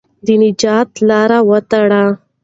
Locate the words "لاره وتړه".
1.07-2.03